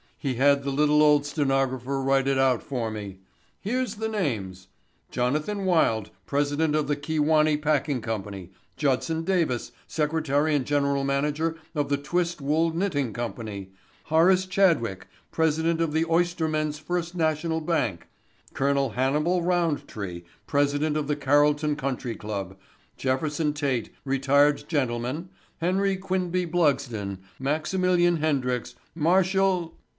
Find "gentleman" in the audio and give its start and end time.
24.67-25.29